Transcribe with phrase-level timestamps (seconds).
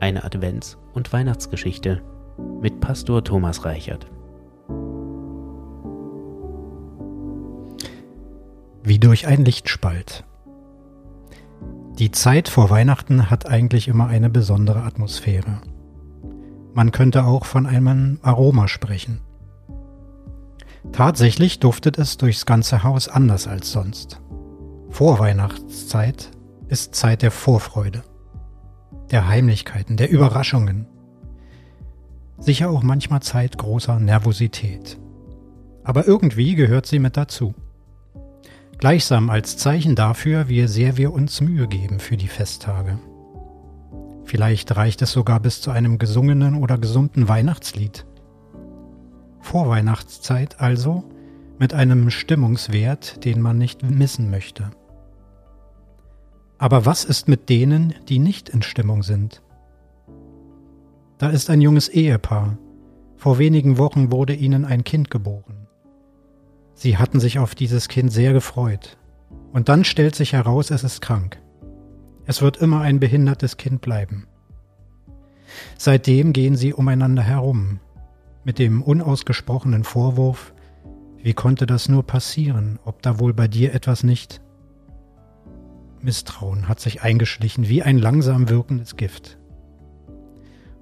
[0.00, 2.02] eine Advents- und Weihnachtsgeschichte
[2.60, 4.06] mit Pastor Thomas Reichert.
[8.82, 10.24] Wie durch ein Lichtspalt.
[11.98, 15.60] Die Zeit vor Weihnachten hat eigentlich immer eine besondere Atmosphäre.
[16.72, 19.20] Man könnte auch von einem Aroma sprechen.
[20.92, 24.20] Tatsächlich duftet es durchs ganze Haus anders als sonst.
[24.88, 26.30] Vorweihnachtszeit
[26.68, 28.02] ist Zeit der Vorfreude,
[29.10, 30.86] der Heimlichkeiten, der Überraschungen.
[32.38, 34.98] Sicher auch manchmal Zeit großer Nervosität.
[35.84, 37.54] Aber irgendwie gehört sie mit dazu.
[38.78, 42.98] Gleichsam als Zeichen dafür, wie sehr wir uns Mühe geben für die Festtage.
[44.24, 48.06] Vielleicht reicht es sogar bis zu einem gesungenen oder gesummten Weihnachtslied.
[49.40, 51.04] Vorweihnachtszeit also
[51.58, 54.70] mit einem Stimmungswert, den man nicht missen möchte.
[56.60, 59.42] Aber was ist mit denen, die nicht in Stimmung sind?
[61.16, 62.58] Da ist ein junges Ehepaar.
[63.16, 65.66] Vor wenigen Wochen wurde ihnen ein Kind geboren.
[66.74, 68.98] Sie hatten sich auf dieses Kind sehr gefreut.
[69.54, 71.40] Und dann stellt sich heraus, es ist krank.
[72.26, 74.26] Es wird immer ein behindertes Kind bleiben.
[75.78, 77.80] Seitdem gehen sie umeinander herum,
[78.44, 80.52] mit dem unausgesprochenen Vorwurf,
[81.22, 84.42] wie konnte das nur passieren, ob da wohl bei dir etwas nicht?
[86.02, 89.38] Misstrauen hat sich eingeschlichen wie ein langsam wirkendes Gift.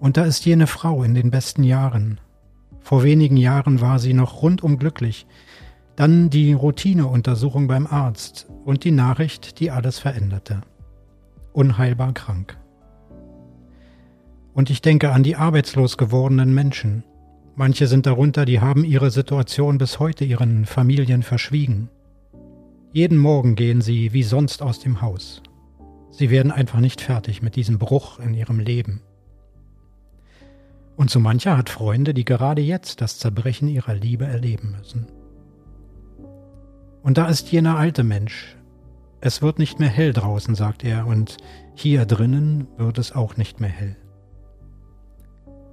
[0.00, 2.20] Und da ist jene Frau in den besten Jahren.
[2.80, 5.27] Vor wenigen Jahren war sie noch rundum glücklich,
[5.97, 10.60] dann die Routineuntersuchung beim Arzt und die Nachricht, die alles veränderte.
[11.53, 12.56] Unheilbar krank.
[14.55, 17.05] Und ich denke an die arbeitslos gewordenen Menschen,
[17.58, 21.91] Manche sind darunter, die haben ihre Situation bis heute ihren Familien verschwiegen.
[22.92, 25.42] Jeden Morgen gehen sie wie sonst aus dem Haus.
[26.11, 29.03] Sie werden einfach nicht fertig mit diesem Bruch in ihrem Leben.
[30.97, 35.06] Und so mancher hat Freunde, die gerade jetzt das Zerbrechen ihrer Liebe erleben müssen.
[37.03, 38.56] Und da ist jener alte Mensch.
[39.21, 41.37] Es wird nicht mehr hell draußen, sagt er, und
[41.75, 43.97] hier drinnen wird es auch nicht mehr hell.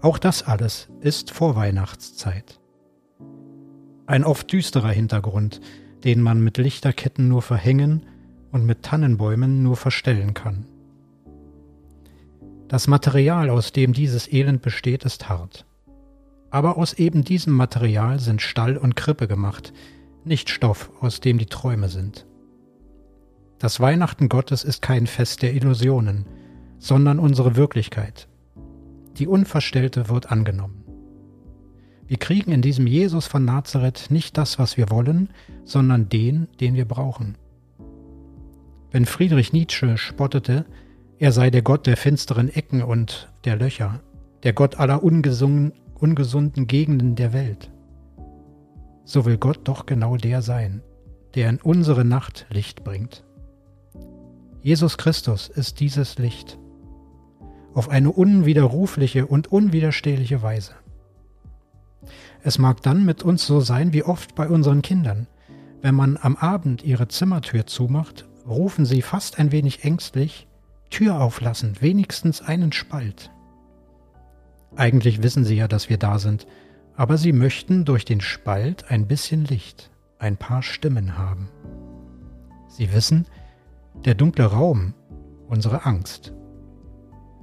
[0.01, 2.59] Auch das alles ist Vorweihnachtszeit.
[4.05, 5.61] Ein oft düsterer Hintergrund,
[6.05, 8.05] den man mit Lichterketten nur verhängen
[8.51, 10.67] und mit Tannenbäumen nur verstellen kann.
[12.67, 15.65] Das Material, aus dem dieses Elend besteht, ist hart.
[16.51, 19.73] Aber aus eben diesem Material sind Stall und Krippe gemacht,
[20.23, 22.25] nicht Stoff, aus dem die Träume sind.
[23.59, 26.25] Das Weihnachten Gottes ist kein Fest der Illusionen,
[26.77, 28.27] sondern unsere Wirklichkeit,
[29.17, 30.84] die Unverstellte wird angenommen.
[32.07, 35.29] Wir kriegen in diesem Jesus von Nazareth nicht das, was wir wollen,
[35.63, 37.35] sondern den, den wir brauchen.
[38.91, 40.65] Wenn Friedrich Nietzsche spottete,
[41.17, 44.01] er sei der Gott der finsteren Ecken und der Löcher,
[44.43, 47.71] der Gott aller ungesunden Gegenden der Welt,
[49.03, 50.81] so will Gott doch genau der sein,
[51.33, 53.23] der in unsere Nacht Licht bringt.
[54.61, 56.57] Jesus Christus ist dieses Licht
[57.73, 60.75] auf eine unwiderrufliche und unwiderstehliche Weise.
[62.43, 65.27] Es mag dann mit uns so sein wie oft bei unseren Kindern.
[65.81, 70.47] Wenn man am Abend ihre Zimmertür zumacht, rufen sie fast ein wenig ängstlich,
[70.89, 73.31] Tür auflassen, wenigstens einen Spalt.
[74.75, 76.47] Eigentlich wissen sie ja, dass wir da sind,
[76.95, 81.49] aber sie möchten durch den Spalt ein bisschen Licht, ein paar Stimmen haben.
[82.67, 83.25] Sie wissen,
[84.05, 84.93] der dunkle Raum,
[85.47, 86.33] unsere Angst,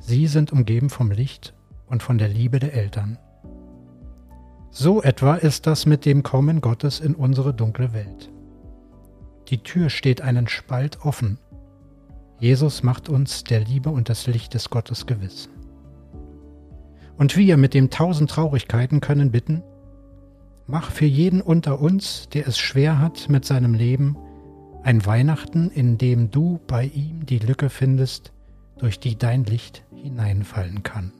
[0.05, 1.55] Sie sind umgeben vom Licht
[1.87, 3.19] und von der Liebe der Eltern.
[4.75, 8.31] So etwa ist das mit dem Kommen Gottes in unsere dunkle Welt.
[9.49, 11.37] Die Tür steht einen Spalt offen.
[12.38, 15.50] Jesus macht uns der Liebe und des Lichtes Gottes gewiss.
[17.19, 19.62] Und wir mit den tausend Traurigkeiten können bitten,
[20.66, 24.17] mach für jeden unter uns, der es schwer hat mit seinem Leben,
[24.85, 28.32] ein Weihnachten, in dem du bei ihm die Lücke findest,
[28.79, 31.12] durch die dein Licht hineinfallen kann.